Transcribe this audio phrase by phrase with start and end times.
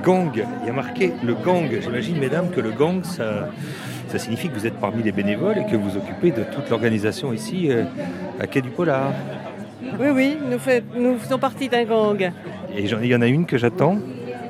[0.00, 0.30] gang.
[0.34, 1.68] Il y a marqué le gang.
[1.80, 3.48] J'imagine, mesdames, que le gang, ça,
[4.08, 7.32] ça signifie que vous êtes parmi les bénévoles et que vous occupez de toute l'organisation
[7.32, 7.84] ici euh,
[8.40, 9.12] à Quai du Polar.
[10.00, 10.58] Oui, oui, nous,
[11.00, 12.32] nous faisons partie d'un gang.
[12.74, 13.98] Et il y en a une que j'attends,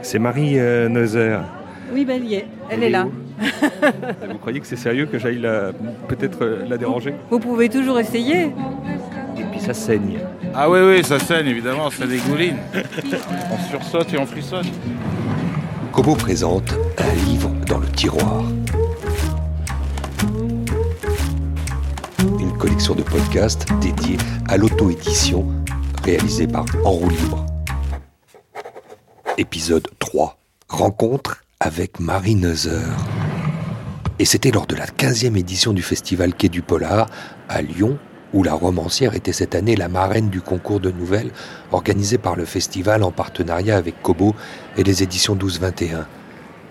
[0.02, 1.38] c'est Marie euh, Neuser.
[1.92, 3.06] Oui, ben, elle est, elle, est là.
[4.30, 5.46] vous croyez que c'est sérieux que j'aille
[6.08, 7.14] peut-être euh, la déranger?
[7.30, 8.52] Vous pouvez toujours essayer.
[9.36, 10.20] Et puis ça saigne.
[10.54, 12.56] Ah oui, oui, ça saigne évidemment, ça dégouline.
[13.52, 14.66] on sursaute et on frissonne.
[15.92, 18.44] Kobo présente un livre dans le tiroir.
[22.38, 24.16] Une collection de podcasts dédiés
[24.48, 25.46] à l'auto-édition
[26.04, 27.44] réalisée par En roue libre.
[29.36, 30.38] Épisode 3.
[30.68, 32.86] Rencontre avec Marie Neuser.
[34.20, 37.08] Et c'était lors de la 15e édition du festival Quai du Polar
[37.48, 37.98] à Lyon
[38.32, 41.30] où la romancière était cette année la marraine du concours de nouvelles
[41.72, 44.34] organisé par le festival en partenariat avec Kobo
[44.76, 46.04] et les éditions 12-21.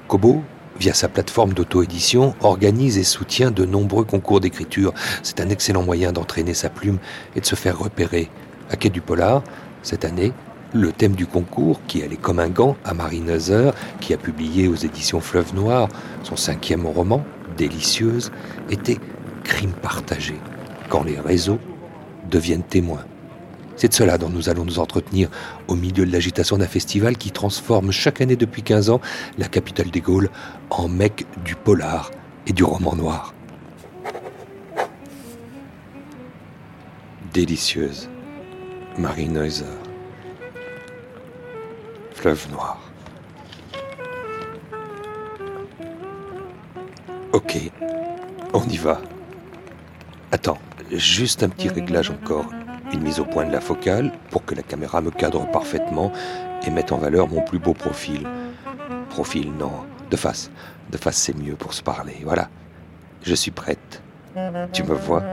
[0.07, 0.41] Kobo,
[0.79, 4.93] via sa plateforme d'auto-édition, organise et soutient de nombreux concours d'écriture.
[5.23, 6.99] C'est un excellent moyen d'entraîner sa plume
[7.35, 8.29] et de se faire repérer.
[8.71, 9.43] À Quai du Polar,
[9.83, 10.31] cette année,
[10.73, 14.67] le thème du concours, qui allait comme un gant à Marie Neuser, qui a publié
[14.67, 15.89] aux éditions Fleuve Noir
[16.23, 17.23] son cinquième roman,
[17.57, 18.31] Délicieuse,
[18.69, 18.99] était
[19.43, 20.35] crime partagé
[20.89, 21.59] quand les réseaux
[22.29, 23.05] deviennent témoins.
[23.75, 25.29] C'est de cela dont nous allons nous entretenir
[25.69, 28.99] au milieu de l'agitation d'un festival qui transforme chaque année depuis 15 ans
[29.37, 30.29] la capitale des Gaules
[30.69, 32.11] en mec du polar
[32.45, 33.33] et du roman noir.
[37.33, 38.09] Délicieuse,
[38.97, 39.63] Marie Neuser.
[42.15, 42.81] Fleuve noir.
[47.31, 47.57] Ok,
[48.53, 48.99] on y va.
[50.31, 50.57] Attends,
[50.91, 52.49] Juste un petit réglage encore.
[52.91, 56.11] Une mise au point de la focale pour que la caméra me cadre parfaitement
[56.65, 58.27] et mette en valeur mon plus beau profil.
[59.09, 59.71] Profil, non.
[60.09, 60.49] De face.
[60.91, 62.17] De face, c'est mieux pour se parler.
[62.23, 62.49] Voilà.
[63.21, 64.01] Je suis prête.
[64.73, 65.23] Tu me vois?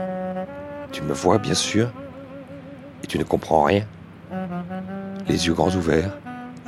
[0.91, 1.91] Tu me vois, bien sûr
[3.03, 3.85] Et tu ne comprends rien?
[5.27, 6.17] Les yeux grands ouverts,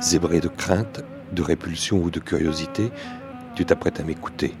[0.00, 1.02] zébrés de crainte,
[1.32, 2.90] de répulsion ou de curiosité,
[3.54, 4.54] tu t'apprêtes à m'écouter.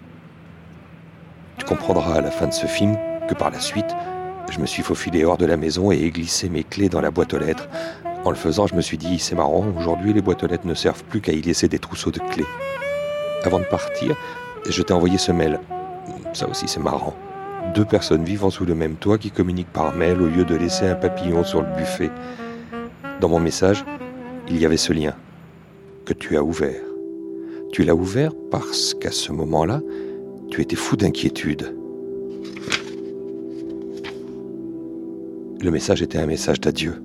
[1.58, 2.96] Tu comprendras à la fin de ce film
[3.28, 3.94] que par la suite,
[4.50, 7.10] je me suis faufilé hors de la maison et ai glissé mes clés dans la
[7.10, 7.68] boîte aux lettres.
[8.24, 10.74] En le faisant, je me suis dit, c'est marrant, aujourd'hui les boîtes aux lettres ne
[10.74, 12.44] servent plus qu'à y laisser des trousseaux de clés.
[13.44, 14.16] Avant de partir,
[14.68, 15.58] je t'ai envoyé ce mail.
[16.32, 17.14] Ça aussi, c'est marrant.
[17.74, 20.86] Deux personnes vivant sous le même toit qui communiquent par mail au lieu de laisser
[20.86, 22.10] un papillon sur le buffet.
[23.20, 23.84] Dans mon message,
[24.48, 25.14] il y avait ce lien
[26.04, 26.82] que tu as ouvert.
[27.72, 29.80] Tu l'as ouvert parce qu'à ce moment-là,
[30.50, 31.79] tu étais fou d'inquiétude.
[35.62, 37.04] Le message était un message d'adieu.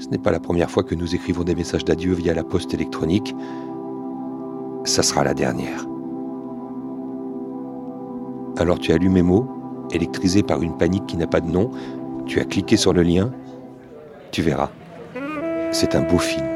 [0.00, 2.74] Ce n'est pas la première fois que nous écrivons des messages d'adieu via la poste
[2.74, 3.36] électronique.
[4.84, 5.86] Ça sera la dernière.
[8.56, 9.48] Alors tu as lu mes mots,
[9.92, 11.70] électrisé par une panique qui n'a pas de nom,
[12.26, 13.30] tu as cliqué sur le lien,
[14.32, 14.70] tu verras.
[15.70, 16.49] C'est un beau film.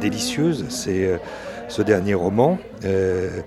[0.00, 1.16] Délicieuse, c'est euh,
[1.68, 2.58] ce dernier roman.
[2.84, 3.40] Euh,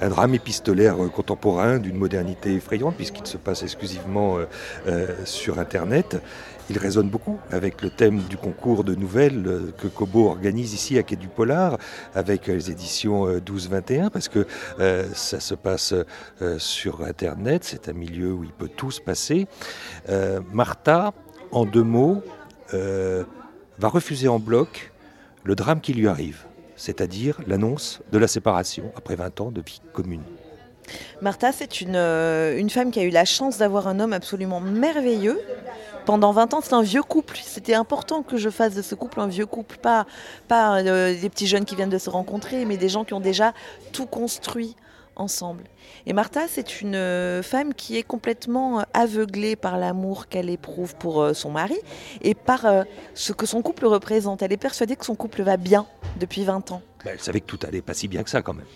[0.00, 4.36] un drame épistolaire contemporain d'une modernité effrayante puisqu'il se passe exclusivement
[4.86, 6.22] euh, sur Internet.
[6.70, 11.02] Il résonne beaucoup avec le thème du concours de nouvelles que Kobo organise ici à
[11.02, 11.78] Quai du Polar
[12.14, 14.46] avec les éditions 12-21 parce que
[15.14, 15.94] ça se passe
[16.58, 19.48] sur Internet, c'est un milieu où il peut tout se passer.
[20.52, 21.12] Martha,
[21.50, 22.22] en deux mots,
[22.72, 24.92] va refuser en bloc
[25.44, 26.44] le drame qui lui arrive,
[26.76, 30.22] c'est-à-dire l'annonce de la séparation après 20 ans de vie commune.
[31.20, 34.60] Martha, c'est une, euh, une, femme qui a eu la chance d'avoir un homme absolument
[34.60, 35.40] merveilleux.
[36.06, 37.38] Pendant 20 ans, c'est un vieux couple.
[37.42, 40.06] C'était important que je fasse de ce couple un vieux couple, pas,
[40.46, 43.20] pas euh, des petits jeunes qui viennent de se rencontrer, mais des gens qui ont
[43.20, 43.52] déjà
[43.92, 44.76] tout construit
[45.18, 45.64] ensemble.
[46.06, 50.94] Et Martha, c'est une euh, femme qui est complètement euh, aveuglée par l'amour qu'elle éprouve
[50.96, 51.76] pour euh, son mari
[52.22, 52.66] et par
[53.14, 54.42] ce que son couple représente.
[54.42, 55.86] Elle est persuadée que son couple va bien
[56.18, 56.82] depuis 20 ans.
[57.04, 58.66] Bah, elle savait que tout allait pas si bien que ça quand même.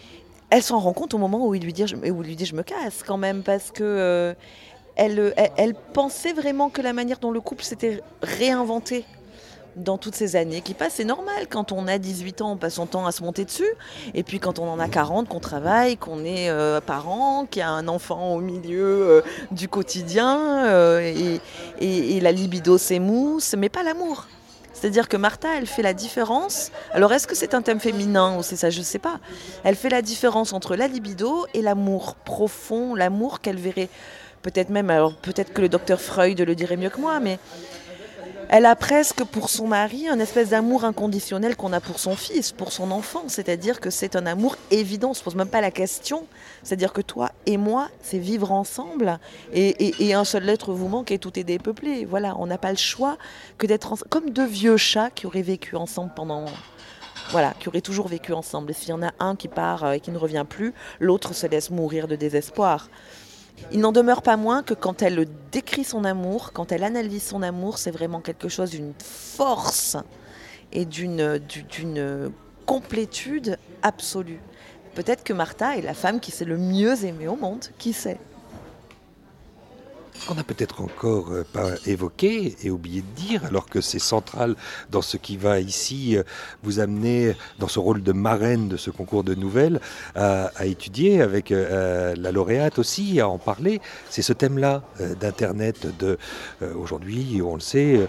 [0.51, 2.55] Elle s'en rend compte au moment où il lui dit, où il lui dit je
[2.55, 4.35] me casse quand même parce que
[4.97, 9.07] elle, elle pensait vraiment que la manière dont le couple s'était réinventé
[9.77, 10.95] dans toutes ces années qui passent.
[10.95, 13.69] C'est normal, quand on a 18 ans, on passe son temps à se monter dessus.
[14.15, 17.63] Et puis quand on en a 40, qu'on travaille, qu'on est euh, parent, qu'il y
[17.63, 21.39] a un enfant au milieu euh, du quotidien, euh,
[21.81, 24.27] et, la libido s'émousse, mais pas l'amour.
[24.73, 26.71] C'est-à-dire que Martha, elle fait la différence.
[26.93, 28.71] Alors, est-ce que c'est un thème féminin ou c'est ça?
[28.71, 29.19] Je ne sais pas.
[29.65, 33.89] Elle fait la différence entre la libido et l'amour profond, l'amour qu'elle verrait
[34.43, 37.39] peut-être même, alors peut-être que le docteur Freud le dirait mieux que moi, mais
[38.49, 42.53] elle a presque pour son mari un espèce d'amour inconditionnel qu'on a pour son fils,
[42.53, 43.25] pour son enfant.
[43.29, 46.27] C'est-à-dire que c'est un amour évident, on se pose même pas la question.
[46.63, 49.19] C'est-à-dire que toi et moi, c'est vivre ensemble
[49.53, 52.05] et, un seul être vous manque et tout est dépeuplé.
[52.05, 53.17] Voilà, on n'a pas le choix
[53.59, 56.45] que d'être comme deux vieux chats qui auraient vécu ensemble pendant
[57.31, 58.71] voilà, qui auraient toujours vécu ensemble.
[58.71, 61.35] Et s'il y en a un qui part euh, et qui ne revient plus, l'autre
[61.35, 62.89] se laisse mourir de désespoir.
[63.71, 67.43] Il n'en demeure pas moins que quand elle décrit son amour, quand elle analyse son
[67.43, 69.97] amour, c'est vraiment quelque chose d'une force
[70.73, 71.41] et d'une
[72.67, 74.41] complétude absolue.
[74.95, 78.19] Peut-être que Martha est la femme qui s'est le mieux aimée au monde, qui sait?
[80.27, 84.57] Qu'on n'a peut-être encore euh, pas évoqué et oublié de dire, alors que c'est central
[84.91, 86.23] dans ce qui va ici euh,
[86.63, 89.81] vous amener dans ce rôle de marraine de ce concours de nouvelles
[90.15, 93.81] à, étudier avec euh, la lauréate aussi, à en parler.
[94.11, 94.83] C'est ce thème-là
[95.21, 95.87] d'Internet.
[95.99, 96.19] De
[96.77, 98.07] aujourd'hui, on le sait,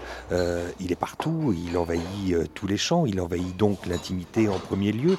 [0.80, 5.16] il est partout, il envahit tous les champs, il envahit donc l'intimité en premier lieu.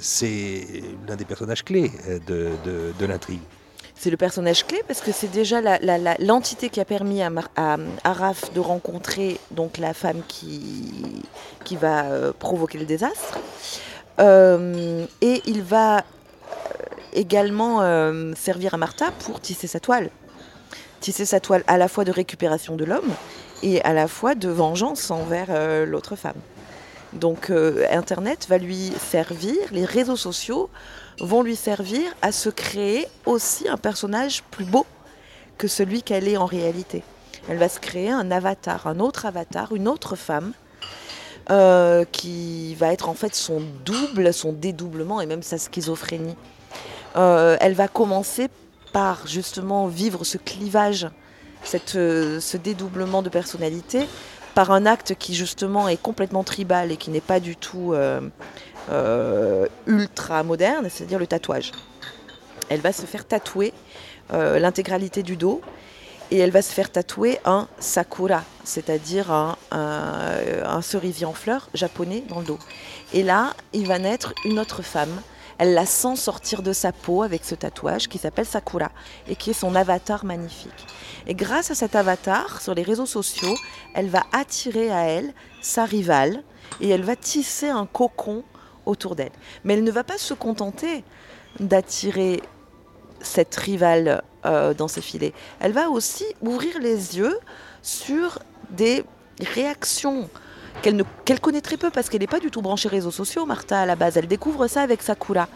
[0.00, 0.66] c'est
[1.08, 1.90] l'un des personnages clés
[2.26, 3.40] de l'intrigue
[4.00, 5.60] c'est le personnage clé parce que c'est déjà
[6.20, 7.30] l'entité qui a permis à,
[8.02, 11.22] Araf de rencontrer donc la femme qui,
[11.64, 13.38] qui va euh, provoquer le désastre.
[14.18, 16.02] Euh, et il va euh,
[17.12, 17.80] également
[18.36, 20.08] servir à Martha pour tisser sa toile.
[21.00, 23.12] Tisser sa toile à la fois de récupération de l'homme
[23.62, 25.48] et à la fois de vengeance envers
[25.86, 26.40] l'autre femme.
[27.12, 27.50] Donc
[27.90, 30.70] Internet va lui servir, les réseaux sociaux
[31.20, 34.86] vont lui servir à se créer aussi un personnage plus beau
[35.58, 37.02] que celui qu'elle est en réalité.
[37.48, 40.52] Elle va se créer un avatar, un autre avatar, une autre femme,
[41.50, 46.36] euh, qui va être en fait son double, son dédoublement et même sa schizophrénie.
[47.16, 48.48] Euh, elle va commencer
[48.92, 51.08] par justement vivre ce clivage,
[51.62, 54.06] cette, euh, ce dédoublement de personnalité,
[54.54, 57.94] par un acte qui justement est complètement tribal et qui n'est pas du tout
[58.90, 61.72] euh, ultra moderne, c'est-à-dire le tatouage.
[62.68, 63.72] Elle va se faire tatouer
[64.32, 65.60] euh, l'intégralité du dos
[66.30, 72.22] et elle va se faire tatouer un sakura, c'est-à-dire un, un, cerisier en fleurs japonais
[72.28, 72.58] dans le dos.
[73.12, 75.20] Et là, il va naître une autre femme.
[75.58, 78.92] Elle la sent sortir de sa peau avec ce tatouage qui s'appelle Sakura
[79.28, 80.86] et qui est son avatar magnifique.
[81.26, 83.56] Et grâce à cet avatar sur les réseaux sociaux,
[83.94, 86.42] elle va attirer à elle sa rivale
[86.80, 88.42] et elle va tisser un cocon
[88.90, 89.32] autour d'elle.
[89.64, 91.04] Mais elle ne va pas se contenter
[91.58, 92.42] d'attirer
[93.20, 95.32] cette rivale euh, dans ses filets.
[95.60, 97.38] Elle va aussi ouvrir les yeux
[97.82, 98.38] sur
[98.70, 99.04] des
[99.40, 100.28] réactions
[100.82, 103.86] qu'elle connaît très peu parce qu'elle n'est pas du tout branchée réseaux sociaux, Martha, à
[103.86, 104.16] la base.
[104.16, 105.48] Elle découvre ça avec Sakura.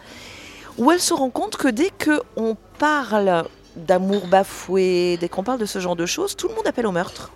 [0.77, 3.45] Où elle se rend compte que dès qu'on parle
[3.75, 6.91] d'amour bafoué, dès qu'on parle de ce genre de choses, tout le monde appelle au
[6.91, 7.31] meurtre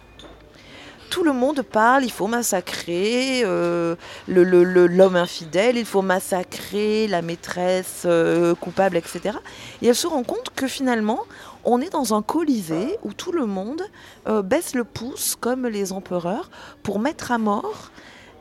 [1.10, 3.96] tout le monde parle, il faut massacrer euh,
[4.28, 9.38] l'homme infidèle, il faut massacrer la maîtresse euh, coupable, etc.
[9.82, 11.22] Et elle se rend compte que finalement,
[11.66, 13.82] on est dans un colisée où tout le monde
[14.28, 16.50] euh, baisse le pouce comme les empereurs
[16.84, 17.92] pour mettre à mort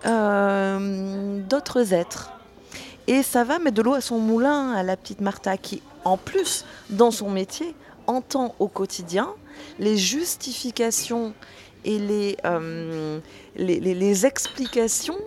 [0.05, 2.31] d'autres êtres.
[3.09, 6.17] Et ça va mettre de l'eau à son moulin à la petite Martha qui, en
[6.17, 7.75] plus, dans son métier,
[8.07, 9.29] entend au quotidien
[9.81, 11.35] les justifications
[11.85, 13.21] et euh,
[13.57, 15.19] les, les, explications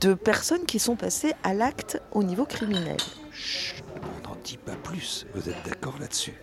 [0.00, 2.96] de personnes qui sont passées à l'acte au niveau criminel.
[3.30, 5.26] Chut, on n'en dit pas plus.
[5.34, 6.34] Vous êtes d'accord là-dessus?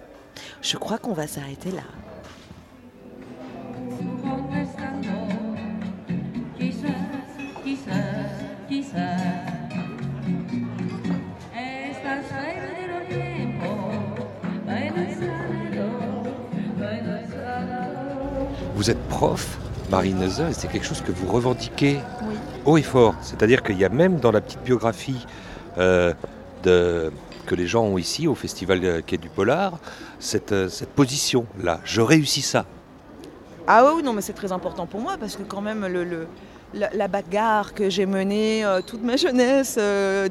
[0.61, 1.83] Je crois qu'on va s'arrêter là.
[18.77, 19.57] Vous êtes prof,
[19.89, 21.97] Marine et c'est quelque chose que vous revendiquez
[22.63, 23.15] haut et fort.
[23.23, 25.25] C'est-à-dire qu'il y a même dans la petite biographie
[25.79, 26.13] euh,
[26.61, 27.11] de,
[27.47, 29.79] que les gens ont ici au Festival Quai du Polar,
[30.19, 31.79] cette, euh, cette position-là.
[31.85, 32.67] Je réussis ça.
[33.65, 36.27] Ah oui, non, mais c'est très important pour moi parce que quand même le,
[36.75, 39.79] la, bagarre que j'ai menée euh, toute ma jeunesse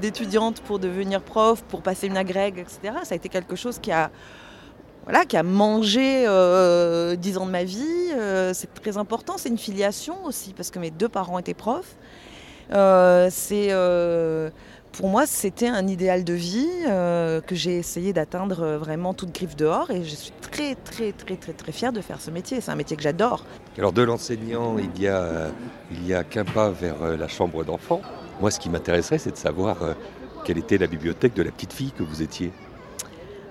[0.00, 3.91] d'étudiante pour devenir prof, pour passer une agrègue, etc., ça a été quelque chose qui
[3.91, 4.12] a
[5.07, 8.11] voilà, qui a mangé euh, dix ans de ma vie.
[8.13, 9.39] Euh, c'est très important.
[9.39, 11.97] C'est une filiation aussi, parce que mes deux parents étaient profs.
[12.73, 13.71] Euh, c'est
[14.97, 19.31] pour moi, c'était un idéal de vie euh, que j'ai essayé d'atteindre euh, vraiment toute
[19.31, 22.63] griffe dehors et je suis très très très très très fière de faire ce métier.
[22.63, 23.45] C'est un métier que j'adore.
[23.77, 25.51] Alors de l'enseignant, il y a,
[26.19, 28.01] a qu'un pas vers la chambre d'enfant.
[28.41, 29.77] Moi, ce qui m'intéresserait, c'est de savoir
[30.47, 32.51] quelle était la bibliothèque de la petite fille que vous étiez.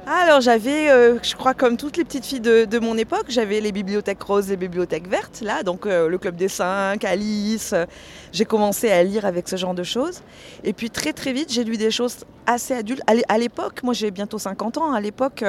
[0.07, 3.71] Alors j'avais, euh, je crois comme toutes les petites filles de, mon époque, j'avais les
[3.71, 7.73] bibliothèques roses et bibliothèques vertes, là, donc euh, le Club des Cinq, Alice.
[8.31, 10.21] j'ai commencé à lire avec ce genre de choses.
[10.63, 13.01] Et puis très très vite, j'ai lu des choses assez adultes.
[13.27, 15.43] À l'époque, moi j'ai bientôt 50 ans, à l'époque...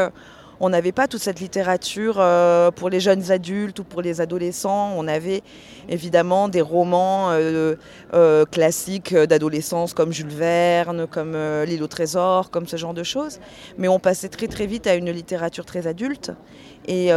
[0.59, 4.95] On n'avait pas toute cette littérature euh, pour les jeunes adultes ou pour les adolescents.
[4.97, 5.43] On avait
[5.89, 7.75] évidemment des romans euh,
[8.15, 13.39] euh, classiques d'adolescence comme Jules Verne, comme L'île au trésor, comme ce genre de choses.
[13.77, 16.33] Mais on passait très très vite à une littérature très adulte.
[16.89, 17.11] Et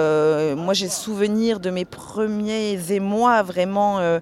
[0.56, 4.20] moi j'ai souvenir de mes premiers émois vraiment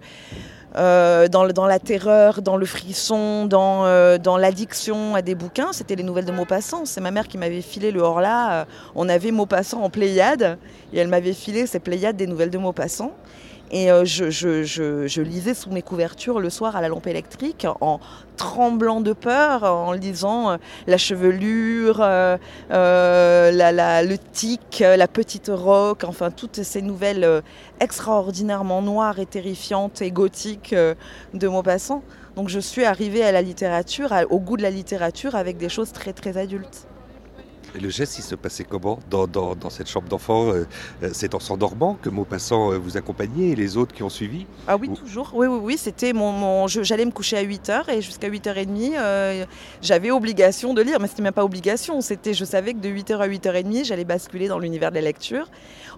[0.76, 5.96] euh, dans, la terreur, dans le frisson, dans, euh, dans l'addiction à des bouquins, c'était
[5.96, 6.86] les nouvelles de Maupassant.
[6.86, 8.52] C'est ma mère qui m'avait filé le Horla.
[8.52, 10.58] Euh, on avait Maupassant en Pléiade
[10.94, 13.12] et elle m'avait filé ces Pléiades des nouvelles de Maupassant.
[13.72, 18.00] Et euh, je, lisais sous mes couvertures le soir à la lampe électrique en
[18.38, 22.38] tremblant de peur, en lisant euh, la chevelure, euh,
[22.70, 27.42] le tic, la petite roque, enfin toutes ces nouvelles
[27.80, 30.76] extraordinairement noires et terrifiantes et gothiques
[31.34, 32.04] de Maupassant.
[32.36, 35.92] Donc je suis arrivée à la littérature, au goût de la littérature avec des choses
[35.92, 36.87] très très adultes.
[37.76, 40.66] Et le geste, il se passait comment dans, dans, cette chambre d'enfant euh,
[41.04, 44.46] euh, C'est en s'endormant que Maupassant euh, vous accompagnait et les autres qui ont suivi
[44.68, 45.32] Ah oui, toujours.
[45.34, 45.78] Oui, oui, oui.
[45.78, 49.48] C'était mon, j'allais me coucher à 8h et jusqu'à 8h30,
[49.82, 51.00] j'avais obligation de lire.
[51.00, 52.02] Mais c'était même pas obligation.
[52.02, 55.50] C'était, je savais que de 8h à 8h30, j'allais basculer dans l'univers de la lecture.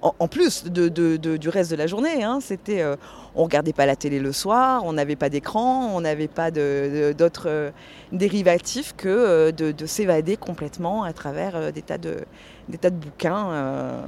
[0.01, 2.23] En, plus de, du reste de la journée.
[2.23, 2.39] Hein.
[2.41, 2.83] C'était,
[3.35, 7.71] on regardait pas la télé le soir, on n'avait pas d'écran, on n'avait pas d'autres
[8.11, 12.17] dérivatif que euh, de, s'évader complètement à travers euh, des tas de,
[12.67, 14.01] des tas de bouquins euh,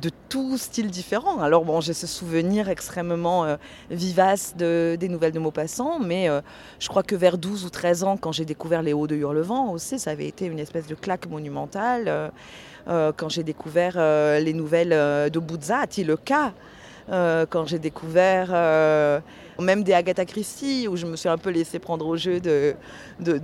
[0.00, 1.40] de tout style différent.
[1.40, 3.56] Alors bon, j'ai ce souvenir extrêmement
[3.90, 6.28] vivace de, des nouvelles de Maupassant, mais
[6.78, 9.72] je crois que vers 12 ou 13 ans, quand j'ai découvert Les Hauts de Hurlevent
[9.72, 12.30] aussi, ça avait été une espèce de claque monumentale.
[12.86, 13.96] quand j'ai découvert
[14.38, 14.90] les nouvelles
[15.32, 16.52] de Buzzati, le cas,
[17.08, 18.52] quand j'ai découvert
[19.60, 22.74] même des Agatha Christie, où je me suis un peu laissé prendre au jeu de,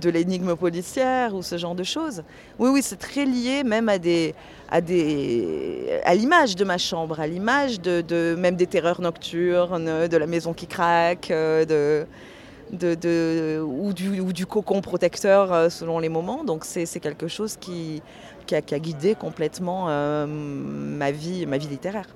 [0.09, 2.23] l'énigme policière ou ce genre de choses.
[2.59, 3.97] Oui, oui, c'est très lié même à
[6.15, 7.79] l'image de ma chambre, à l'image
[8.37, 12.05] même des terreurs nocturnes, de la maison qui craque, euh,
[13.59, 16.43] ou, du, cocon protecteur euh, selon les moments.
[16.43, 18.01] Donc c'est quelque chose qui,
[18.51, 22.07] a, guidé complètement euh, ma vie littéraire.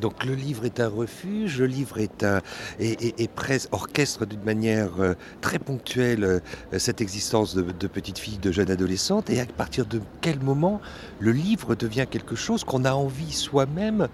[0.00, 2.40] Donc le livre est un refuge, le livre est un
[2.78, 3.28] et,
[3.72, 6.40] orchestre d'une manière euh, très ponctuelle euh,
[6.78, 9.30] cette existence de, petites filles, de jeunes adolescentes.
[9.30, 10.80] Et à partir de quel moment
[11.18, 14.08] le livre devient quelque chose qu'on a envie soi-même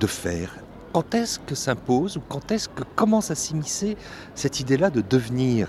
[0.00, 0.56] de faire?
[0.92, 3.96] Quand est-ce que s'impose ou quand est-ce que commence à s'immiscer
[4.34, 5.68] cette idée-là de devenir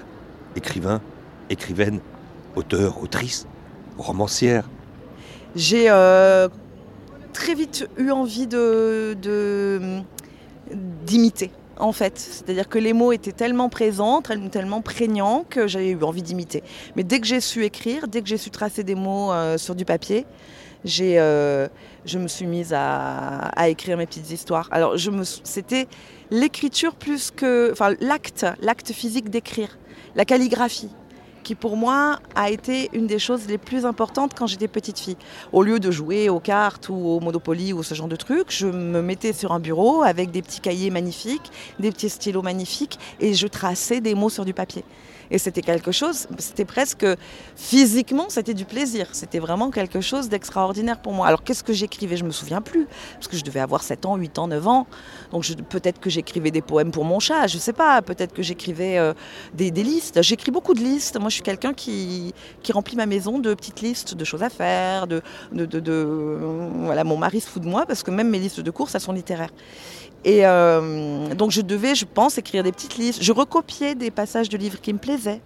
[0.55, 1.01] écrivain,
[1.49, 1.99] écrivaine,
[2.55, 3.47] auteur, autrice,
[3.97, 4.69] romancière?
[5.55, 6.49] J'ai euh,
[7.33, 9.17] très vite eu envie de,
[11.05, 11.51] d'imiter.
[11.77, 16.21] En fait, c'est-à-dire que les mots étaient tellement présents, tellement prégnants que j'avais eu envie
[16.21, 16.63] d'imiter.
[16.95, 19.73] Mais dès que j'ai su écrire, dès que j'ai su tracer des mots euh, sur
[19.73, 20.25] du papier,
[20.85, 21.67] j'ai, euh,
[22.05, 24.69] je me suis mise à, à, écrire mes petites histoires.
[24.71, 25.87] Alors, je me, c'était
[26.29, 29.77] l'écriture plus que, enfin, l'acte, l'acte physique d'écrire,
[30.15, 30.89] la calligraphie
[31.43, 35.17] qui pour moi a été une des choses les plus importantes quand j'étais petite fille.
[35.51, 38.67] Au lieu de jouer aux cartes ou au Monopoly ou ce genre de trucs, je
[38.67, 43.33] me mettais sur un bureau avec des petits cahiers magnifiques, des petits stylos magnifiques et
[43.33, 44.83] je traçais des mots sur du papier.
[45.33, 47.07] Et c'était quelque chose, c'était presque
[47.55, 49.07] physiquement, c'était du plaisir.
[49.13, 51.25] C'était vraiment quelque chose d'extraordinaire pour moi.
[51.25, 52.17] Alors qu'est-ce que j'écrivais?
[52.17, 52.85] Je me souviens plus,
[53.15, 54.85] parce que je devais avoir 7 ans, 8 ans, 9 ans.
[55.31, 58.03] Donc peut-être que j'écrivais des poèmes pour mon chat, je sais pas.
[58.03, 59.15] Peut-être que j'écrivais euh,
[59.55, 60.21] des, listes.
[60.21, 61.19] J'écris beaucoup de listes.
[61.19, 64.51] Moi, je suis quelqu'un qui, qui remplit ma maison de petites listes de choses à
[64.51, 65.07] faire.
[65.07, 65.23] De,
[66.85, 69.01] voilà, mon mari se fout de moi parce que même mes listes de courses, elles
[69.01, 69.49] sont littéraires.
[70.25, 73.21] Et euh, donc je devais, je pense, écrire des petites listes.
[73.21, 75.41] Je recopiais des passages de livres qui me plaisaient.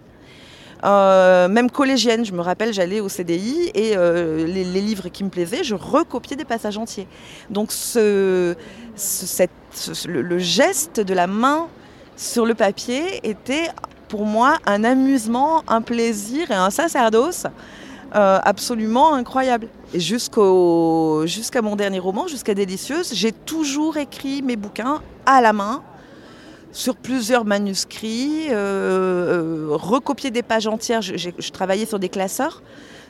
[0.84, 5.28] Euh, même collégienne, je me rappelle, j'allais au CDI et euh, les, livres qui me
[5.28, 7.08] plaisaient, je recopiais des passages entiers.
[7.50, 8.54] Donc ce,
[8.94, 9.50] cette,
[10.06, 11.66] le, geste de la main
[12.16, 13.70] sur le papier était
[14.08, 17.46] pour moi un amusement, un plaisir et un sacerdoce
[18.14, 19.68] euh, absolument incroyable.
[19.94, 20.42] Jusqu'à
[21.62, 25.82] mon dernier roman, jusqu'à Délicieuse, j'ai toujours écrit mes bouquins à la main
[26.72, 31.02] sur plusieurs manuscrits, recopier des pages entières.
[31.02, 32.62] Je, je, travaillais sur des classeurs,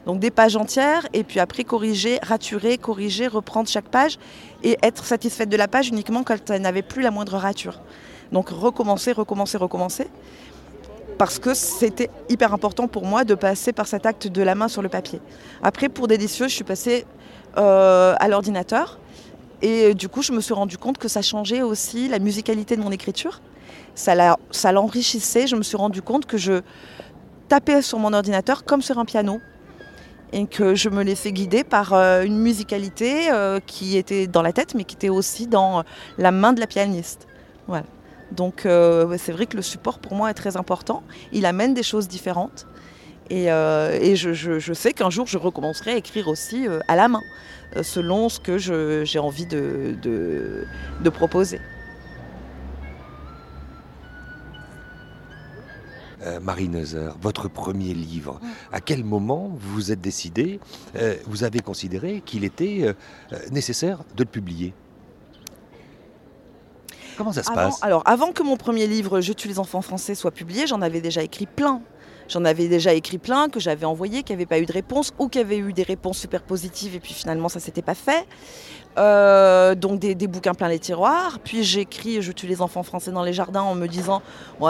[0.07, 4.19] donc des pages entières, et puis après corriger, raturer, corriger, reprendre chaque page,
[4.63, 7.81] et être satisfaite de la page uniquement quand elle n'avait plus la moindre rature.
[8.33, 10.09] Donc recommencer, recommencer, recommencer
[11.19, 14.69] parce que c'était hyper important pour moi de passer par cet acte de la main
[14.69, 15.21] sur le papier.
[15.63, 17.05] Après, pour Délicieux, je suis passée
[17.57, 18.99] euh, à l'ordinateur.
[19.61, 22.83] Et du coup, je me suis rendu compte que ça changeait aussi la musicalité de
[22.83, 23.41] mon écriture.
[23.97, 24.15] Ça
[24.73, 25.49] l'enrichissait.
[25.49, 26.63] Je me suis rendu compte que je
[27.49, 29.41] tapais sur mon ordinateur comme sur un piano.
[30.33, 34.53] Et que je me laissais guider par euh, une musicalité euh, qui était dans la
[34.53, 35.85] tête, mais qui était aussi dans
[36.19, 37.27] la main de la pianiste.
[37.67, 37.87] Voilà.
[38.33, 41.03] Donc euh, c'est vrai que le support pour moi est très important.
[41.33, 42.67] Il amène des choses différentes.
[43.31, 47.23] Et, euh, je, sais qu'un jour je recommencerai à écrire aussi euh, à la main,
[47.83, 50.65] selon ce que j'ai envie de,
[51.13, 51.61] proposer.
[56.43, 58.41] Marie Neuser, votre premier livre,
[58.73, 60.59] à quel moment vous vous êtes décidé,
[61.27, 62.95] vous avez considéré qu'il était
[63.51, 64.75] nécessaire de le publier?
[67.19, 70.15] Comment ça se passe Alors, avant que mon premier livre Je tue les enfants français
[70.15, 71.83] soit publié, j'en avais déjà écrit plein.
[72.29, 75.29] J'en avais déjà écrit plein que j'avais envoyé, qui n'avaient pas eu de réponse ou
[75.29, 78.25] qui avaient eu des réponses super positives et puis finalement ça s'était pas fait.
[78.99, 81.41] Euh, donc des, bouquins plein les tiroirs.
[81.43, 84.23] Puis j'écris Je tue les enfants français dans les jardins en me disant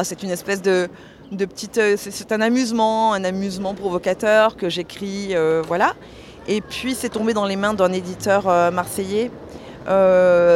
[0.05, 0.89] c'est une espèce de,
[1.33, 1.77] de petite.
[1.77, 5.35] Euh, c'est un amusement, un amusement provocateur que j'écris.
[5.35, 5.95] Euh, voilà.
[6.47, 9.31] Et puis c'est tombé dans les mains d'un éditeur marseillais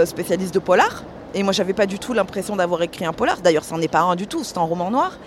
[0.06, 1.04] spécialiste de polar
[1.35, 3.41] et moi, j'avais pas du tout l'impression d'avoir écrit un polar.
[3.41, 5.19] D'ailleurs, ça n'en est pas un du tout, c'est un roman noir.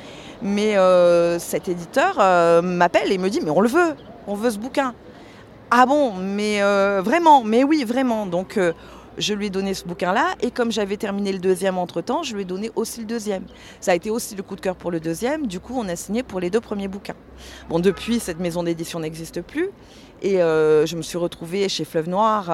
[0.42, 3.96] Mais euh, cet éditeur euh, m'appelle et me dit Mais on le veut,
[4.28, 4.94] on veut ce bouquin.
[5.72, 8.28] Ah bon, mais euh, vraiment, mais oui, vraiment.
[8.28, 8.60] Donc,
[9.18, 10.36] je lui ai donné ce bouquin-là.
[10.42, 13.46] Et comme j'avais terminé le deuxième entre-temps, je lui ai donné aussi le deuxième.
[13.80, 15.48] Ça a été aussi le coup de cœur pour le deuxième.
[15.48, 17.16] Du coup, on a signé pour les deux premiers bouquins.
[17.70, 19.70] Bon, depuis, cette maison d'édition n'existe plus.
[20.22, 22.50] Et je me suis retrouvée chez Fleuve Noir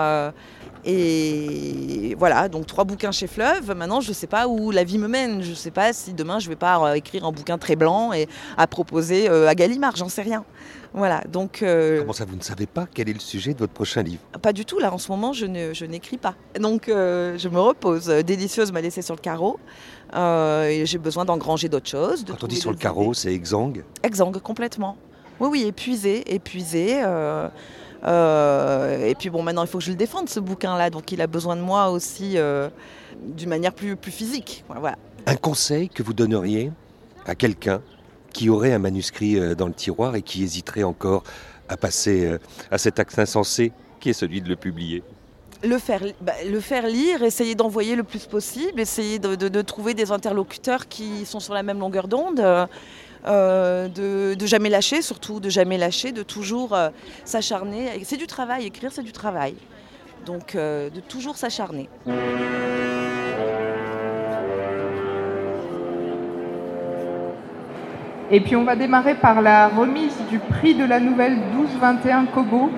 [0.83, 3.75] et voilà, donc trois bouquins chez Fleuve.
[3.75, 5.43] Maintenant, je ne sais pas où la vie me mène.
[5.43, 8.13] Je ne sais pas si demain je vais pas euh, écrire un bouquin très blanc
[8.13, 9.95] et à proposer euh, à Gallimard.
[9.95, 10.43] J'en sais rien.
[10.93, 11.21] Voilà.
[11.31, 11.61] Donc.
[11.61, 14.22] Euh, Comment ça, vous ne savez pas quel est le sujet de votre prochain livre?
[14.41, 14.79] Pas du tout.
[14.79, 15.46] Là, en ce moment, je,
[15.85, 16.35] n'écris pas.
[16.59, 18.07] Donc, je me repose.
[18.07, 19.59] Délicieuse m'a laissé sur le carreau.
[20.15, 22.25] et j'ai besoin d'engranger d'autres choses.
[22.27, 24.98] Quand on dit sur le carreau, c'est exsangue Exsangue, complètement.
[25.39, 27.01] Oui, oui, épuisé, épuisé.
[28.03, 31.22] Euh, et puis bon, maintenant il faut que je le défende ce bouquin-là, donc il
[31.22, 32.70] a besoin de moi aussi euh,
[33.22, 34.64] d'une manière plus, plus physique.
[34.68, 34.98] Voilà.
[35.25, 36.72] Un conseil que vous donneriez
[37.25, 37.81] à quelqu'un
[38.33, 41.24] qui aurait un manuscrit euh, dans le tiroir et qui hésiterait encore
[41.70, 42.37] à passer
[42.70, 45.03] à cet acte insensé qui est celui de le publier?
[45.64, 49.94] Le faire, bah, le faire lire, essayer d'envoyer le plus possible, essayer de, de, trouver
[49.94, 52.42] des interlocuteurs qui sont sur la même longueur d'onde.
[53.27, 56.90] Euh, de, jamais lâcher, surtout de jamais lâcher, de toujours euh,
[57.24, 58.03] s'acharner.
[58.03, 59.53] C'est du travail, écrire c'est du travail.
[60.25, 61.88] Donc euh, de toujours s'acharner.
[68.31, 72.70] Et puis on va démarrer par la remise du prix de la nouvelle 1221 Kobo,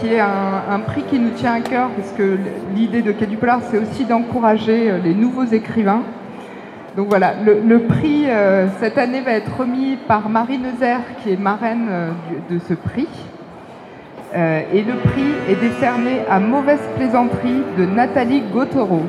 [0.00, 2.38] qui est un, prix qui nous tient à cœur, parce que
[2.74, 6.02] l'idée de Quai Polar, c'est aussi d'encourager les nouveaux écrivains.
[6.96, 11.36] Donc voilà, le, prix euh, cette année va être remis par Marie Neuser, qui est
[11.36, 12.10] marraine euh,
[12.48, 13.08] de ce prix.
[14.36, 19.02] Euh, et le prix est décerné à Mauvaise plaisanterie de Nathalie Gautreau.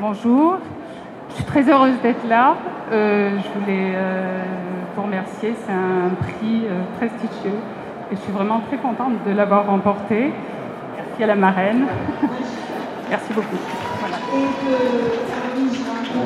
[0.00, 0.58] Bonjour,
[1.30, 2.54] je suis très heureuse d'être là.
[2.92, 3.94] je voulais
[4.94, 6.62] vous remercier, c'est un prix
[6.98, 7.58] prestigieux
[8.12, 10.32] et je suis vraiment très contente de l'avoir remporté.
[10.96, 11.86] Merci à la marraine.
[13.10, 13.56] Merci beaucoup.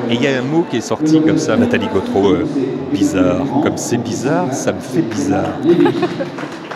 [0.09, 2.45] Et il y a un mot qui est sorti comme ça, Nathalie Gautreau, euh,
[2.91, 3.45] bizarre.
[3.63, 5.57] Comme c'est bizarre, ça me fait bizarre.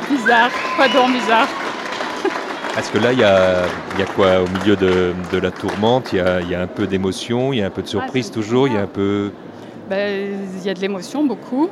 [0.10, 1.48] bizarre, quoi donc bizarre
[2.74, 3.66] Parce que là, il y a,
[4.16, 7.68] quoi Au milieu de, la tourmente, il y a, un peu d'émotion, il y a
[7.68, 9.32] un peu de surprise toujours, il y a un peu...
[9.90, 11.70] Ben, il y a de l'émotion, beaucoup.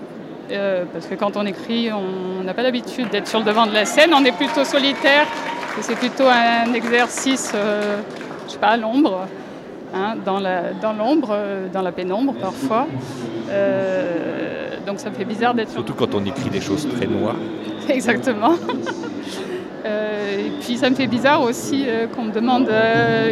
[0.51, 3.73] Euh, parce que quand on écrit, on n'a pas l'habitude d'être sur le devant de
[3.73, 5.25] la scène, on est plutôt solitaire.
[5.81, 7.97] C'est plutôt un exercice, euh,
[8.47, 9.27] je sais pas, à l'ombre.
[9.95, 12.85] Hein, dans l'ombre, dans, euh, dans la pénombre parfois.
[13.49, 15.71] Euh, donc ça me fait bizarre d'être...
[15.71, 17.37] Surtout quand on écrit des choses très noires.
[17.89, 18.53] Exactement.
[19.87, 22.67] Euh, et puis ça me fait bizarre aussi qu'on me demande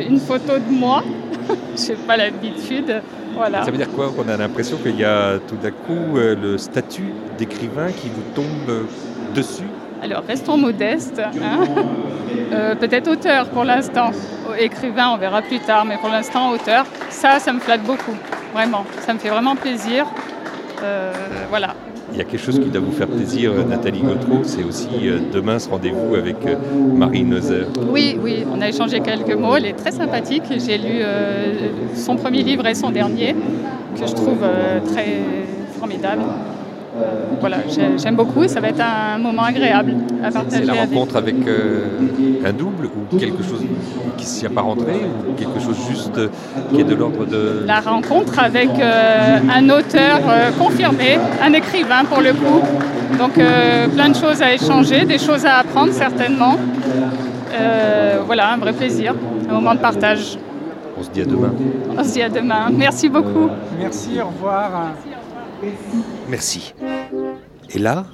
[0.07, 1.03] une photo de moi.
[1.75, 3.01] Je n'ai pas l'habitude.
[3.33, 3.63] Voilà.
[3.65, 7.11] Ça veut dire quoi Qu'on a l'impression qu'il y a tout d'un coup le statut
[7.39, 8.85] d'écrivain qui vous tombe
[9.33, 9.63] dessus?
[10.03, 11.19] Alors, restons modestes.
[11.19, 11.65] Hein.
[12.51, 14.11] Euh, peut-être auteur pour l'instant.
[14.59, 16.85] écrivain, on verra plus tard, mais pour l'instant auteur.
[17.09, 18.15] Ça, ça me flatte beaucoup,
[18.53, 18.85] vraiment.
[19.05, 20.05] Ça me fait vraiment plaisir.
[21.49, 21.73] voilà.
[22.11, 24.87] Il y a quelque chose qui doit vous faire plaisir, Nathalie Gautreau, c'est aussi
[25.31, 26.37] demain ce rendez-vous avec
[26.95, 27.65] Marie Neuser.
[27.89, 30.43] Oui, oui, on a échangé quelques mots, elle est très sympathique.
[30.57, 31.01] J'ai lu
[31.95, 33.33] son premier livre et son dernier,
[33.99, 34.43] que je trouve
[34.93, 35.21] très
[35.79, 36.23] formidable.
[37.03, 37.57] Euh, voilà,
[37.97, 40.65] j'aime beaucoup et ça va être un moment agréable à partager.
[40.65, 41.99] C'est la rencontre avec, euh,
[42.45, 43.61] un double ou quelque chose
[44.17, 46.29] qui s'y apparenterait ou quelque chose juste euh,
[46.73, 47.63] qui est de l'ordre de...
[47.65, 50.19] La rencontre avec un auteur
[50.57, 52.61] confirmé, un écrivain pour le coup.
[53.17, 56.57] Donc plein de choses à échanger, des choses à apprendre certainement.
[58.25, 59.15] voilà, un vrai plaisir,
[59.49, 60.37] un moment de partage.
[60.97, 61.53] On se dit à demain.
[61.97, 62.69] On se dit à demain.
[62.71, 63.49] Merci beaucoup.
[63.79, 64.71] Merci, au revoir.
[65.05, 65.22] Merci.
[67.69, 68.05] Et là,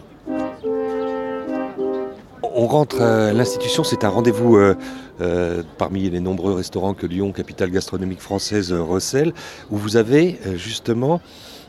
[2.43, 4.75] on rentre à l'institution, c'est un rendez-vous euh,
[5.21, 9.33] euh, parmi les nombreux restaurants que Lyon, capitale gastronomique française, recèle,
[9.69, 11.21] où vous avez euh, justement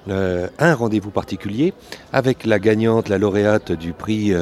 [0.08, 1.74] un rendez-vous particulier
[2.10, 4.32] avec la gagnante, la lauréate du prix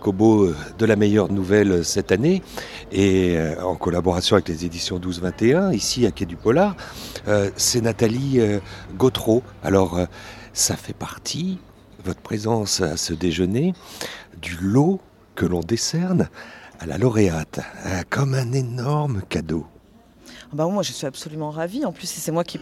[0.00, 2.42] Kobo de la meilleure nouvelle cette année,
[2.92, 6.76] et en collaboration avec les éditions 12-21, ici à Quai du Polar,
[7.56, 8.38] c'est Nathalie
[8.98, 9.42] Gautreau.
[9.64, 9.98] Alors,
[10.58, 11.58] ça fait partie,
[12.04, 13.74] votre présence à ce déjeuner,
[14.42, 15.00] du lot
[15.36, 16.28] que l'on décerne
[16.80, 19.66] à la lauréate, hein, comme un énorme cadeau.
[20.50, 21.84] Ah bah moi, je suis absolument ravie.
[21.84, 22.58] En plus, c'est moi qui,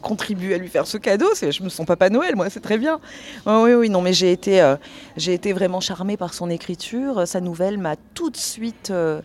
[0.00, 1.26] contribue à lui faire ce cadeau.
[1.34, 2.98] Je me sens Papa Noël, moi, c'est très bien.
[3.46, 4.76] oui, oui, non, mais j'ai été, euh,
[5.18, 7.28] été vraiment charmée par son écriture.
[7.28, 9.20] Sa nouvelle m'a tout de suite euh,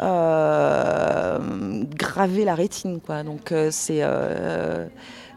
[0.00, 3.22] euh, gravé la rétine, quoi.
[3.22, 4.02] Donc, c'est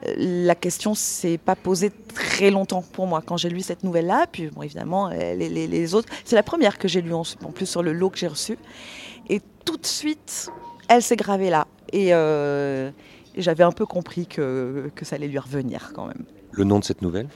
[0.05, 4.27] la question s'est pas posée très longtemps pour moi quand j'ai lu cette nouvelle-là.
[4.31, 7.93] Puis bon, évidemment, les, autres, c'est la première que j'ai lue en, plus sur le
[7.93, 8.57] lot que j'ai reçu.
[9.29, 10.49] Et tout de suite,
[10.87, 11.67] elle s'est gravée là.
[11.91, 12.91] Et, euh,
[13.35, 16.25] j'avais un peu compris que, ça allait lui revenir quand même.
[16.51, 17.27] Le nom de cette nouvelle?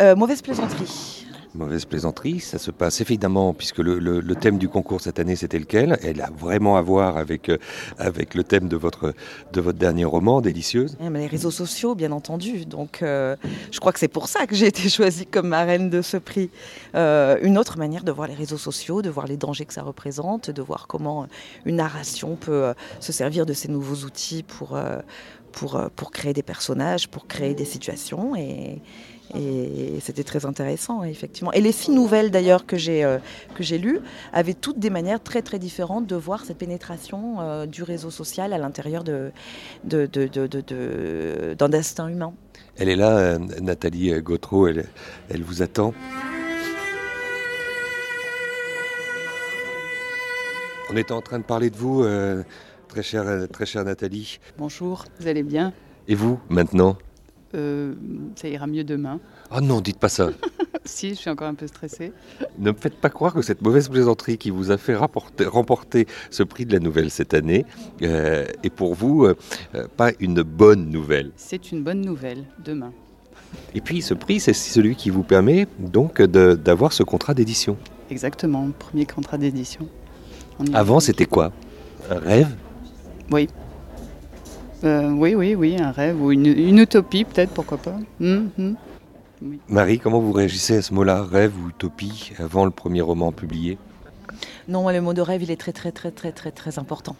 [0.00, 2.40] Euh, Mauvaise plaisanterie mauvaise plaisanterie.
[2.40, 5.98] Ça se passe évidemment, puisque le, thème du concours cette année, c'était lequel?
[6.02, 7.58] Elle a vraiment à voir avec, euh,
[7.98, 9.14] avec le thème de votre,
[9.52, 10.96] de votre dernier roman, Délicieuse.
[11.00, 12.66] Eh, les réseaux sociaux, bien entendu.
[12.66, 13.36] Donc, euh,
[13.70, 16.50] je crois que c'est pour ça que j'ai été choisie comme marraine de ce prix.
[16.94, 19.82] Euh, une autre manière de voir les réseaux sociaux, de voir les dangers que ça
[19.82, 21.26] représente, de voir comment
[21.64, 24.78] une narration peut se servir de ces nouveaux outils pour,
[25.52, 28.34] pour, pour créer des personnages, pour créer des situations.
[28.36, 28.80] Et,
[29.34, 31.52] et c'était très intéressant, effectivement.
[31.52, 33.18] Et les six nouvelles, d'ailleurs, que j'ai euh,
[33.54, 34.00] que j'ai lues,
[34.32, 38.52] avaient toutes des manières très, très différentes de voir cette pénétration euh, du réseau social
[38.52, 39.30] à l'intérieur d'un
[39.84, 42.32] de, de, destin humain.
[42.76, 44.86] Elle est là, euh, Nathalie Gautreau, elle,
[45.28, 45.94] elle vous attend.
[50.90, 52.04] On était en train de parler de vous,
[52.88, 54.38] très, chère, très chère Nathalie.
[54.58, 55.72] Bonjour, vous allez bien?
[56.06, 56.96] Et vous, maintenant?
[57.54, 57.94] Euh,
[58.36, 59.20] ça ira mieux demain.
[59.54, 60.30] Oh non, dites pas ça.
[60.84, 62.12] si, je suis encore un peu stressée.
[62.58, 66.42] Ne me faites pas croire que cette mauvaise plaisanterie qui vous a fait remporter ce
[66.42, 67.64] prix de la nouvelle cette année
[68.02, 69.34] euh, est pour vous euh,
[69.96, 71.30] pas une bonne nouvelle.
[71.36, 72.92] C'est une bonne nouvelle demain.
[73.74, 77.76] Et puis ce prix, c'est celui qui vous permet donc d'avoir ce contrat d'édition.
[78.10, 79.88] Exactement, premier contrat d'édition.
[80.72, 81.52] Avant, c'était quoi?
[82.10, 82.54] Un rêve?
[83.30, 83.48] Oui,
[84.84, 87.96] euh, oui, oui, oui, un rêve ou une, utopie peut-être, pourquoi pas.
[88.20, 88.76] Hum, hum.
[89.68, 93.78] Marie, comment vous réagissez à ce mot-là, rêve ou utopie, avant le premier roman publié?
[94.68, 97.16] Non, le mot de rêve, il est très, très, très, très, très, très important.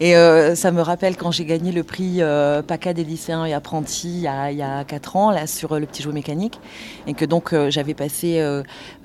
[0.00, 3.52] Et euh, ça me rappelle quand j'ai gagné le prix euh, PACA des lycéens et
[3.52, 6.58] apprentis il y, a, il 4 ans, là, sur euh, le petit jouet mécanique.
[7.06, 8.42] Et que donc, j'avais passé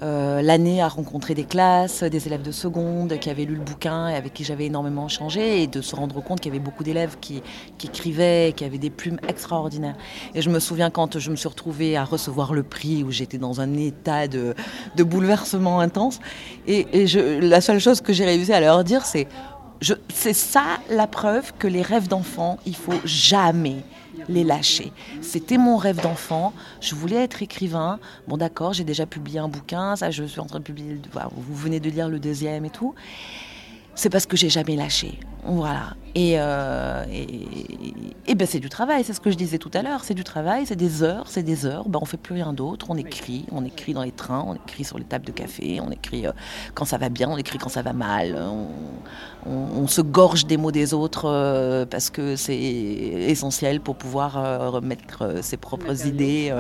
[0.01, 4.15] l'année à rencontrer des classes, des élèves de seconde qui avaient lu le bouquin et
[4.15, 5.63] avec qui j'avais énormément changé.
[5.63, 7.41] Et de se rendre compte qu'il y avait beaucoup d'élèves qui,
[7.77, 9.95] qui écrivaient, qui avaient des plumes extraordinaires.
[10.35, 13.37] Et je me souviens quand je me suis retrouvée à recevoir le prix, où j'étais
[13.37, 14.53] dans un état de,
[14.97, 16.19] bouleversement intense.
[16.67, 17.19] Et, et je,
[17.53, 19.27] la seule chose que j'ai réussi à leur dire, c'est
[20.11, 23.83] c'est ça la preuve que les rêves d'enfant, il faut jamais
[24.27, 24.91] les lâcher.
[25.21, 26.53] C'était mon rêve d'enfant.
[26.81, 27.99] Je voulais être écrivain.
[28.27, 29.95] Bon, d'accord, j'ai déjà publié un bouquin.
[29.97, 30.97] Ça, je suis en train de publier.
[31.35, 32.95] Vous venez de lire le deuxième et tout
[33.95, 35.19] c'est parce que j'ai jamais lâché.
[35.45, 35.95] Voilà.
[36.15, 37.03] Et, euh,
[38.27, 40.03] et, ben c'est du travail, c'est ce que je disais tout à l'heure.
[40.03, 41.89] C'est du travail, c'est des heures, c'est des heures.
[41.89, 42.85] Ben on fait plus rien d'autre.
[42.89, 45.91] On écrit, on écrit dans les trains, on écrit sur les tables de café, on
[45.91, 46.31] écrit euh,
[46.75, 48.39] quand ça va bien, on écrit quand ça va mal.
[49.45, 55.43] On, se gorge des mots des autres euh, parce que c'est essentiel pour pouvoir remettre
[55.43, 56.53] ses propres idées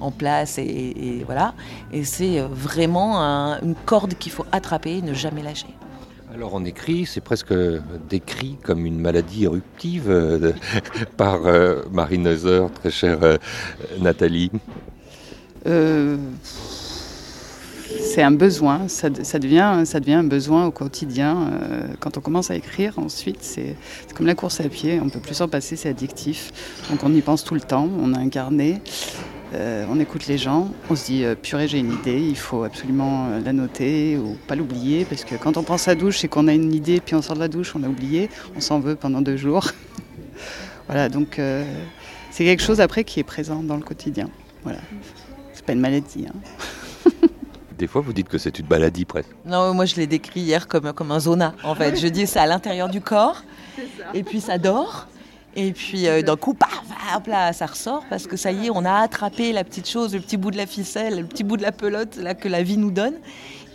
[0.00, 0.58] en place.
[0.58, 1.54] Et, voilà.
[1.92, 3.18] Et c'est vraiment
[3.62, 5.68] une corde qu'il faut attraper et ne jamais lâcher.
[6.34, 7.54] Alors on écrit, c'est presque
[8.10, 10.52] décrit comme une maladie éruptive euh,
[11.16, 13.38] par euh, Marie Neuser, très chère euh,
[13.98, 14.50] Nathalie.
[15.64, 16.18] c'est
[18.22, 21.50] un besoin, ça, devient, un besoin au quotidien.
[21.98, 23.74] quand on commence à écrire, ensuite, c'est
[24.14, 26.52] comme la course à pied, on ne peut plus s'en passer, c'est addictif.
[26.90, 28.28] Donc on y pense tout le temps, on a un.
[29.54, 32.64] Euh, on écoute les gens, on se dit euh, purée j'ai une idée, il faut
[32.64, 36.28] absolument euh, la noter ou pas l'oublier parce que quand on pense à douche et
[36.28, 38.78] qu'on a une idée puis on sort de la douche, on a oublié, on s'en
[38.78, 39.70] veut pendant deux jours.
[40.86, 41.40] voilà donc
[42.30, 44.28] c'est quelque chose après qui est présent dans le quotidien.
[44.64, 44.80] Voilà,
[45.54, 46.26] c'est pas une maladie.
[46.28, 47.10] Hein.
[47.78, 49.30] Des fois, vous dites que c'est une maladie presque.
[49.46, 51.98] Non, moi je l'ai décrit hier comme, comme un zona en fait.
[51.98, 53.42] Je dis c'est à l'intérieur du corps
[54.12, 55.08] et puis ça dort.
[55.58, 58.84] Et puis euh, d'un coup, paf, là, ça ressort parce que ça y est, on
[58.84, 61.62] a attrapé la petite chose, le petit bout de la ficelle, le petit bout de
[61.62, 63.14] la pelote là, que la vie nous donne.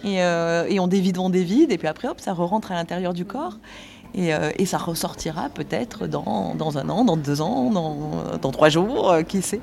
[0.06, 3.14] Et, euh, on dévide, on dévide, et puis après, hop, ça re rentre à l'intérieur
[3.14, 3.58] du corps.
[4.16, 9.42] Et, euh, ça ressortira peut-être dans, un an, dans deux ans, dans, trois jours, qui
[9.42, 9.62] sait.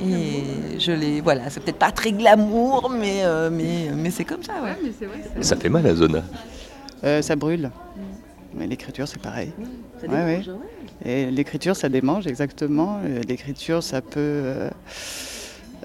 [0.00, 3.22] Et je l'ai, voilà, c'est peut-être pas très glamour, mais,
[3.52, 4.54] mais, mais c'est comme ça.
[4.60, 5.42] Ouais.
[5.42, 6.22] ça fait mal à Zona.
[7.20, 7.70] ça brûle.
[8.54, 9.52] Mais l'écriture, c'est pareil.
[10.00, 10.42] Ça ouais,
[11.04, 13.00] et l'écriture, ça démange exactement.
[13.04, 14.18] Euh, l'écriture, ça peut...
[14.18, 14.70] Euh,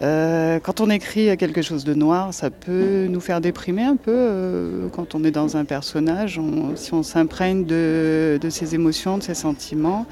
[0.01, 4.89] euh, quand on écrit quelque chose de noir, ça peut nous faire déprimer un peu.
[4.91, 6.41] quand on est dans un personnage,
[6.75, 10.07] si on s'imprègne de, ses émotions, de ses sentiments,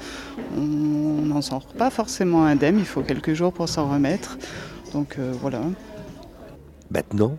[0.56, 2.78] on n'en sort pas forcément indemne.
[2.78, 4.38] Il faut quelques jours pour s'en remettre.
[4.92, 5.60] Donc voilà.
[6.92, 7.36] Maintenant,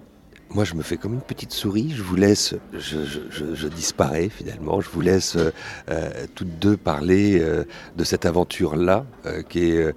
[0.53, 1.91] moi, je me fais comme une petite souris.
[1.95, 4.81] Je vous laisse, je, disparais finalement.
[4.81, 5.51] Je vous laisse euh,
[5.89, 7.63] euh, toutes deux parler euh,
[7.97, 9.05] de cette aventure-là,
[9.49, 9.95] qui, est,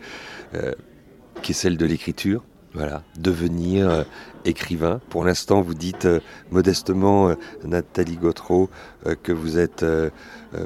[1.42, 2.42] qui est celle de l'écriture.
[2.74, 4.04] Voilà, devenir
[4.44, 5.00] écrivain.
[5.08, 6.06] Pour l'instant, vous dites
[6.50, 8.68] modestement, Nathalie Gautreau,
[9.22, 9.84] que vous êtes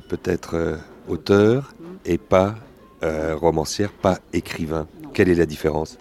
[0.08, 1.74] peut-être auteur
[2.04, 2.56] et pas
[3.02, 4.88] romancière, pas écrivain.
[5.14, 5.98] Quelle est la différence?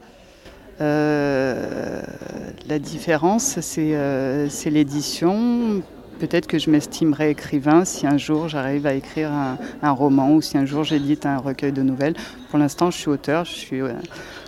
[2.70, 5.82] La différence, euh, c'est l'édition.
[6.20, 10.58] Peut-être que je m'estimerais écrivain si un jour j'arrive à écrire un, roman ou si
[10.58, 12.16] un jour j'édite un recueil de nouvelles.
[12.50, 13.94] Pour l'instant, je suis auteur, je suis, euh,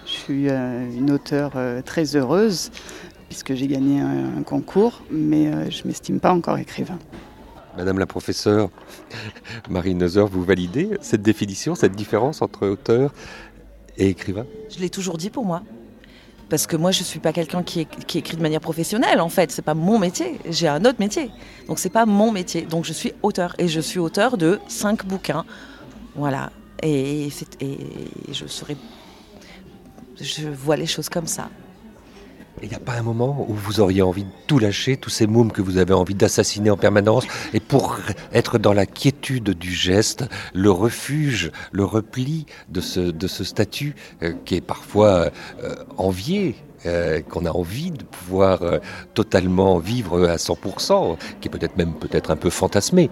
[0.05, 1.53] je suis une auteure
[1.85, 2.71] très heureuse
[3.29, 6.99] puisque j'ai gagné un, concours, mais je ne m'estime pas encore écrivain.
[7.77, 8.69] Madame la professeure
[9.69, 13.13] Marie Neuser, vous validez cette définition, cette différence entre auteur
[13.97, 14.45] et écrivain?
[14.69, 15.63] Je l'ai toujours dit pour moi
[16.51, 19.53] parce que moi je suis pas quelqu'un qui, écrit de manière professionnelle en fait.
[19.53, 20.37] C'est pas mon métier.
[20.49, 21.31] J'ai un autre métier.
[21.67, 22.63] Donc c'est pas mon métier.
[22.63, 23.55] Donc je suis auteur.
[23.57, 25.45] Et je suis auteur de cinq bouquins.
[26.13, 26.51] Voilà.
[26.83, 27.29] Et,
[28.33, 28.75] je serai
[30.19, 31.49] je vois les choses comme ça
[32.61, 35.27] il n'y a pas un moment où vous auriez envie de tout lâcher, tous ces
[35.27, 37.97] mômes que vous avez envie d'assassiner en permanence, et pour
[38.33, 43.95] être dans la quiétude du geste, le refuge, le repli de ce, de ce statut
[44.23, 45.31] euh, qui est parfois
[45.63, 48.59] euh, envié euh, qu'on a envie de pouvoir
[49.13, 53.09] totalement vivre à 100%, qui est peut-être même peut-être un peu fantasmé.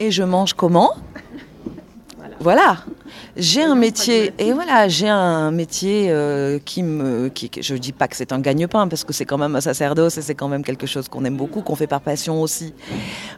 [0.00, 0.94] Et je mange comment?
[2.40, 2.78] Voilà.
[3.36, 8.06] J'ai un métier et voilà, j'ai un métier euh, qui me, qui, je dis pas
[8.06, 10.62] que c'est un gagne-pain parce que c'est quand même un sacerdoce et c'est quand même
[10.62, 12.74] quelque chose qu'on aime beaucoup, qu'on fait par passion aussi.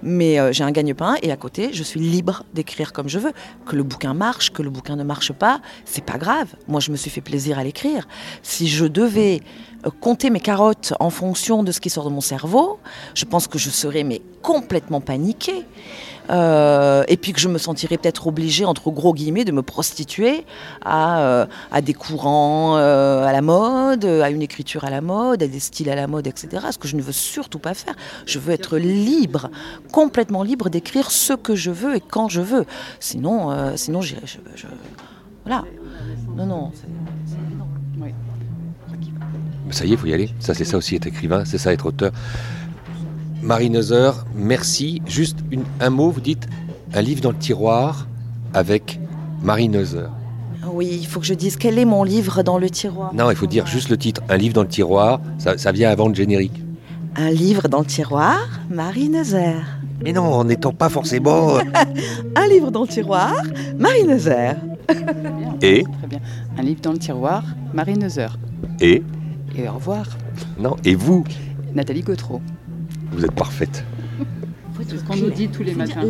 [0.03, 3.33] Mais euh, j'ai un gagne-pain et à côté, je suis libre d'écrire comme je veux.
[3.65, 6.49] Que le bouquin marche, que le bouquin ne marche pas, c'est pas grave.
[6.69, 8.07] Moi, je me suis fait plaisir à l'écrire.
[8.43, 9.41] Si je devais
[9.87, 12.79] euh, compter mes carottes en fonction de ce qui sort de mon cerveau,
[13.15, 15.65] je pense que je serais mais complètement paniquée.
[16.31, 20.45] Euh, et puis que je me sentirais peut-être obligée, entre gros guillemets, de me prostituer
[20.85, 21.47] à, euh,
[21.83, 25.95] des courants à la mode, à une écriture à la mode, à des styles à
[25.95, 26.66] la mode, etc.
[26.71, 27.95] Ce que je ne veux surtout pas faire.
[28.27, 29.51] Je veux être libre,
[29.93, 32.64] complètement libre d'écrire ce que je veux et quand je veux.
[33.01, 34.23] Sinon, sinon j'irai.
[34.27, 34.66] Je,
[35.45, 35.64] Voilà.
[36.37, 36.73] Non, non.
[39.71, 40.31] Ça y est, il faut y aller.
[40.40, 42.12] Ça, c'est ça aussi être écrivain, c'est ça être auteur.
[43.42, 45.00] Marie Neuser, merci.
[45.07, 45.38] Juste
[45.81, 46.46] un mot, vous dites
[46.92, 48.07] un livre dans le tiroir
[48.53, 49.00] avec
[49.42, 50.07] Marie Neuser.
[50.72, 53.14] Oui, il faut que je dise quel est mon livre dans le tiroir.
[53.14, 54.22] Non, il faut dire juste le titre.
[54.29, 56.62] Un livre dans le tiroir, ça, vient avant le générique.
[57.16, 59.55] Un livre dans le tiroir, Marie Neuser.
[60.03, 61.59] Mais non, en n'étant pas forcément.
[62.37, 63.35] un livre dans le tiroir,
[63.79, 64.53] Marie Neuser.
[65.62, 66.20] Et Très bien.
[66.59, 68.29] Un livre dans le tiroir, Marie Neuser.
[68.81, 69.03] Et
[69.57, 70.07] et au revoir.
[70.59, 71.24] Non, et vous?
[71.74, 72.40] Nathalie Gautreau.
[73.12, 73.85] Vous êtes parfaite.
[74.88, 76.03] C'est ce qu'on nous dit tous les matins.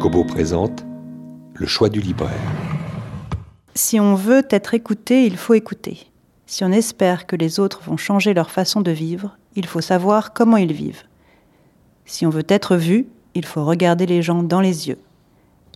[0.00, 0.84] Kobo présente
[1.54, 2.30] le choix du libraire.
[3.74, 6.11] Si on veut être écouté, il faut écouter.
[6.52, 10.34] Si on espère que les autres vont changer leur façon de vivre, il faut savoir
[10.34, 11.04] comment ils vivent.
[12.04, 14.98] Si on veut être vu, il faut regarder les gens dans les yeux.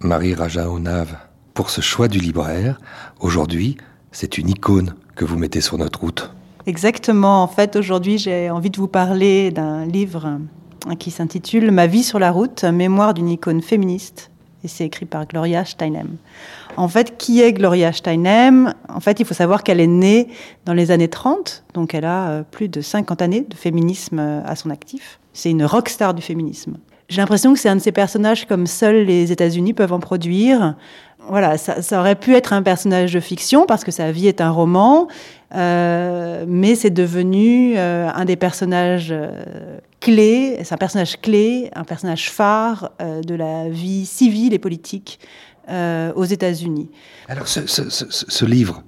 [0.02, 1.16] Marie Raja Onav,
[1.54, 2.78] pour ce choix du libraire,
[3.20, 3.78] aujourd'hui,
[4.12, 6.30] c'est une icône que vous mettez sur notre route.
[6.66, 7.42] Exactement.
[7.42, 12.02] En fait, aujourd'hui, j'ai envie de vous parler d'un livre hein, qui s'intitule Ma vie
[12.02, 14.30] sur la route, mémoire d'une icône féministe.
[14.62, 16.16] Et c'est écrit par Gloria Steinem.
[16.76, 18.74] En fait, qui est Gloria Steinem?
[18.88, 20.28] En fait, il faut savoir qu'elle est née
[20.66, 24.42] dans les années 30, donc elle a euh, plus de 50 années de féminisme euh,
[24.44, 25.18] à son actif.
[25.32, 26.76] C'est une rockstar du féminisme.
[27.08, 30.74] J'ai l'impression que c'est un de ces personnages comme seuls les États-Unis peuvent en produire.
[31.28, 34.50] Voilà, ça, aurait pu être un personnage de fiction parce que sa vie est un
[34.50, 35.08] roman,
[35.54, 39.14] euh, mais c'est devenu un des personnages
[40.00, 45.18] clés, c'est un personnage clé, un personnage phare de la vie civile et politique
[45.68, 46.88] aux États-Unis.
[47.28, 48.82] Alors ce, ce, ce, ce livre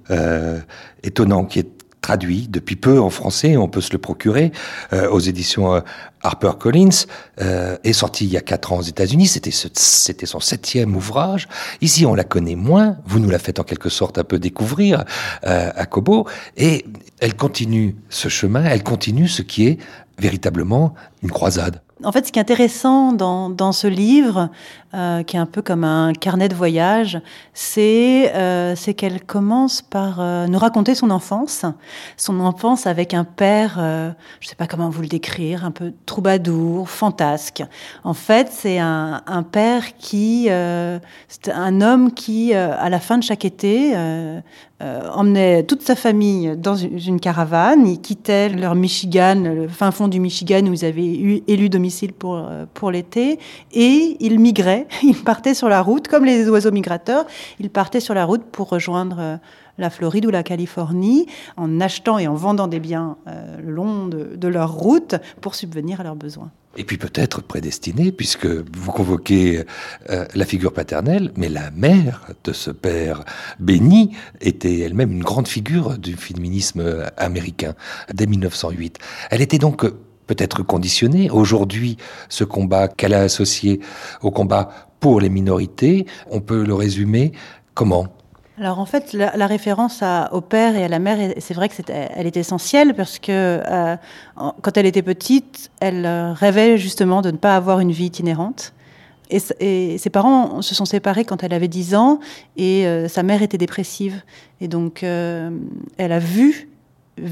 [1.03, 1.69] étonnant qui est
[2.01, 4.51] traduit depuis peu en français, on peut se le procurer
[4.93, 5.81] euh, aux éditions euh,
[6.23, 7.05] HarperCollins,
[7.41, 9.27] euh, est sorti il y a quatre ans aux États-Unis.
[9.27, 11.47] C'était c'était son septième ouvrage.
[11.81, 12.97] Ici, on la connaît moins.
[13.05, 15.03] Vous nous la faites en quelque sorte un peu découvrir
[15.45, 16.85] euh, à Kobo, et
[17.19, 18.63] elle continue ce chemin.
[18.63, 19.77] Elle continue ce qui est
[20.17, 21.81] véritablement une croisade.
[22.03, 24.49] En fait, ce qui est intéressant dans, dans ce livre,
[24.93, 27.19] euh, qui est un peu comme un carnet de voyage,
[27.53, 31.65] c'est euh, qu'elle commence par euh, nous raconter son enfance,
[32.15, 35.71] son enfance avec un père, euh, je ne sais pas comment vous le décrire, un
[35.71, 37.63] peu troubadour, fantasque.
[38.05, 43.17] En fait, c'est un, un, père qui, euh, c'est un homme qui, à la fin
[43.17, 43.93] de chaque été,
[44.81, 47.85] emmenait toute sa famille dans une, caravane.
[47.85, 52.13] Ils quittaient leur Michigan, le fin fond du Michigan où ils avaient eu, élu domicile
[52.13, 53.39] pour, pour l'été,
[53.73, 57.25] et ils migraient il partait sur la route, comme les oiseaux migrateurs,
[57.59, 59.37] il partait sur la route pour rejoindre euh,
[59.77, 61.25] la Floride ou la Californie
[61.57, 66.01] en achetant et en vendant des biens euh, le long de, leur route pour subvenir
[66.01, 66.51] à leurs besoins.
[66.77, 69.63] Et puis peut-être prédestiné, puisque vous convoquez
[70.09, 73.25] euh, la figure paternelle, mais la mère de ce père
[73.59, 77.73] béni était elle-même une grande figure du féminisme américain
[78.13, 78.99] dès 1908.
[79.31, 79.83] Elle était donc
[80.27, 81.31] peut-être conditionnée.
[81.31, 81.97] Aujourd'hui,
[82.29, 83.79] ce combat qu'elle a associé
[84.21, 87.31] au combat pour les minorités, on peut le résumer
[87.73, 88.07] comment?
[88.59, 92.27] Alors en fait, la, référence au père et à la mère, c'est vrai que elle
[92.27, 93.31] est essentielle parce que
[93.65, 93.95] euh,
[94.35, 98.73] quand elle était petite, elle euh, rêvait justement de ne pas avoir une vie itinérante.
[99.29, 99.39] Et,
[99.97, 102.19] ses parents se sont séparés quand elle avait 10 ans
[102.57, 104.21] et euh, sa mère était dépressive.
[104.59, 106.67] Et donc, elle a vu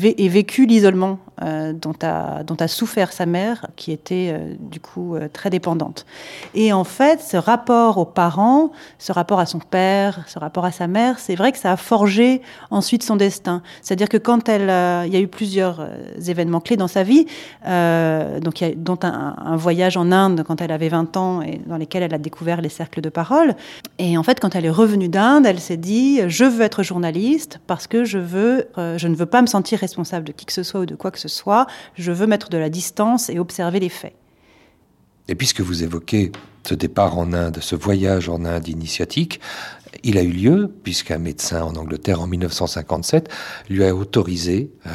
[0.03, 5.27] et vécu l'isolement euh, dont, a, souffert sa mère, qui était euh, du coup euh,
[5.31, 6.07] très dépendante.
[6.55, 10.71] Et en fait, ce rapport aux parents, ce rapport à son père, ce rapport à
[10.71, 13.61] sa mère, c'est vrai que ça a forgé ensuite son destin.
[13.83, 15.87] C'est-à-dire que quand elle, il y a eu plusieurs
[16.27, 17.27] événements clés dans sa vie,
[17.63, 22.03] donc dont un, un, voyage en Inde quand elle avait 20 ans et dans lesquels
[22.03, 23.55] elle a découvert les cercles de parole.
[23.99, 27.59] Et en fait, quand elle est revenue d'Inde, elle s'est dit je veux être journaliste
[27.67, 30.63] parce que je veux, je ne veux pas me sentir responsable de qui que ce
[30.63, 31.67] soit ou de quoi que ce soit.
[31.95, 34.15] Je veux mettre de la distance et observer les faits.
[35.27, 36.31] Et puisque vous évoquez
[36.65, 39.39] ce départ en Inde, ce voyage en Inde initiatique,
[40.03, 43.29] il a eu lieu puisqu'un médecin en Angleterre en 1957
[43.69, 44.93] lui a autorisé à, euh,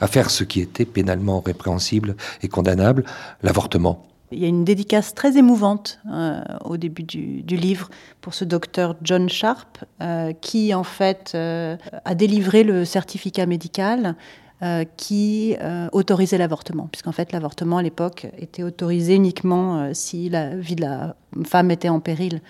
[0.00, 3.04] à faire ce qui était pénalement répréhensible et condamnable,
[3.42, 4.09] l'avortement.
[4.32, 7.88] Il y a une dédicace très émouvante euh, au début du, livre
[8.20, 14.14] pour ce docteur John Sharp, euh, qui en fait euh, a délivré le certificat médical
[14.62, 20.28] euh, qui euh, autorisait l'avortement, puisqu'en fait l'avortement à l'époque était autorisé uniquement euh, si
[20.28, 22.42] la vie de la femme était en péril.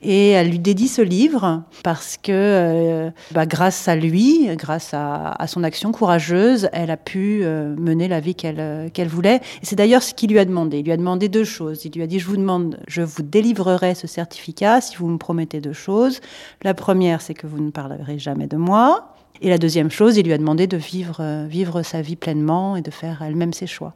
[0.00, 5.62] Et elle lui dédie ce livre parce que, bah, grâce à lui, grâce à, son
[5.62, 9.42] action courageuse, elle a pu mener la vie qu'elle qu'elle voulait.
[9.62, 10.78] Et c'est d'ailleurs ce qu'il lui a demandé.
[10.78, 11.84] Il lui a demandé deux choses.
[11.84, 15.18] Il lui a dit, je vous demande, je vous délivrerai ce certificat si vous me
[15.18, 16.22] promettez deux choses.
[16.62, 19.12] La première, c'est que vous ne parlerez jamais de moi.
[19.40, 22.82] Et la deuxième chose, il lui a demandé de vivre, vivre sa vie pleinement et
[22.82, 23.94] de faire elle-même ses choix.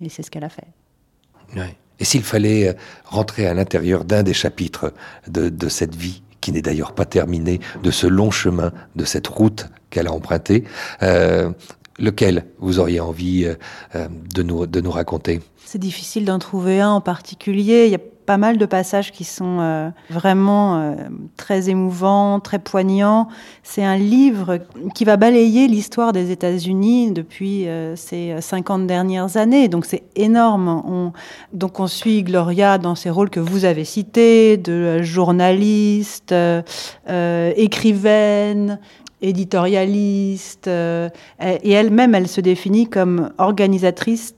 [0.00, 0.66] Et c'est ce qu'elle a fait.
[1.56, 1.76] Ouais.
[1.98, 2.72] Et s'il fallait euh,
[3.04, 4.92] rentrer à l'intérieur d'un des chapitres
[5.28, 9.28] de, de cette vie, qui n'est d'ailleurs pas terminée, de ce long chemin, de cette
[9.28, 10.64] route qu'elle a empruntée,
[11.02, 11.50] euh,
[11.98, 13.54] lequel vous auriez envie euh,
[13.94, 15.40] euh, de, nous, de nous raconter?
[15.64, 17.86] C'est difficile d'en trouver un en particulier.
[17.86, 20.94] Il y a pas mal de passages qui sont euh, vraiment euh,
[21.36, 23.28] très émouvants, très poignants.
[23.62, 24.58] C'est un livre
[24.94, 29.68] qui va balayer l'histoire des États-Unis depuis euh, ces 50 dernières années.
[29.68, 30.68] Donc c'est énorme.
[30.68, 31.12] On,
[31.52, 36.34] donc on suit Gloria dans ses rôles que vous avez cités, de journaliste,
[37.56, 38.78] écrivaine,
[39.20, 40.68] éditorialiste.
[40.68, 44.34] et elle-même, elle se définit comme organisatrice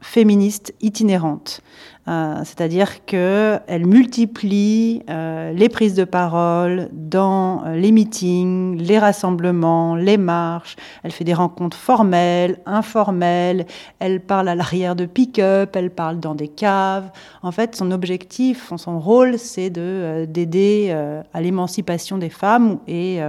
[0.00, 1.62] féministe itinérante.
[2.08, 9.94] Euh, c'est-à-dire qu'elle multiplie euh, les prises de parole dans euh, les meetings, les rassemblements,
[9.94, 10.76] les marches.
[11.02, 13.66] Elle fait des rencontres formelles, informelles.
[13.98, 17.10] Elle parle à l'arrière de pick-up, elle parle dans des caves.
[17.42, 20.96] En fait, son objectif, son rôle, c'est de, d'aider
[21.34, 23.20] à l'émancipation des femmes et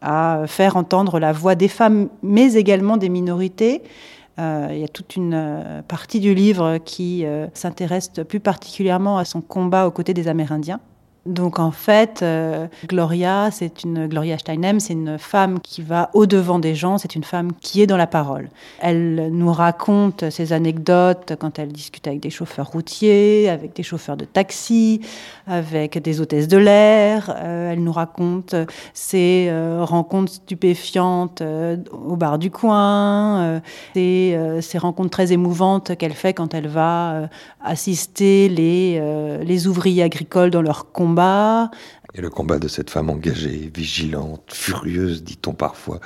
[0.00, 3.82] à faire entendre la voix des femmes, mais également des minorités.
[4.38, 9.16] Euh, il y a toute une euh, partie du livre qui euh, s'intéresse plus particulièrement
[9.18, 10.80] à son combat aux côtés des Amérindiens.
[11.26, 16.26] Donc en fait, euh, Gloria, c'est une Gloria Steinem, c'est une femme qui va au
[16.26, 18.50] devant des gens, c'est une femme qui est dans la parole.
[18.78, 24.18] Elle nous raconte ses anecdotes quand elle discute avec des chauffeurs routiers, avec des chauffeurs
[24.18, 25.00] de taxi,
[25.46, 27.34] avec des hôtesses de l'air.
[27.42, 28.54] Euh, elle nous raconte
[28.92, 33.62] ses euh, rencontres stupéfiantes au bar du coin,
[33.94, 37.30] ses, ses rencontres très émouvantes qu'elle fait quand elle va
[37.64, 39.00] assister les,
[39.42, 41.13] les ouvriers agricoles dans leur combat
[42.14, 46.00] et le combat de cette femme engagée, vigilante, furieuse, dit-on parfois,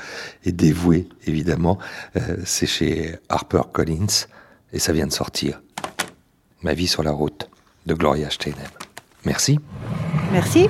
[0.44, 1.78] et dévouée, évidemment,
[2.16, 4.26] euh, c'est chez Harper Collins,
[4.72, 5.60] et ça vient de sortir.
[6.62, 7.48] Ma vie sur la route,
[7.86, 8.66] de Gloria Steinem.
[9.24, 9.58] Merci.
[10.32, 10.68] Merci.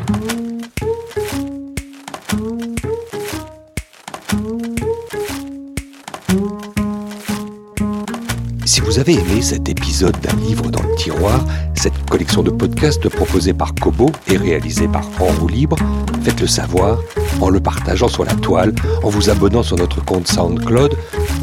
[8.65, 11.45] Si vous avez aimé cet épisode d'un livre dans le tiroir,
[11.89, 15.77] cette collection de podcasts proposée par Kobo et réalisée par En libre,
[16.23, 16.99] faites-le savoir
[17.41, 20.95] en le partageant sur la toile, en vous abonnant sur notre compte SoundCloud.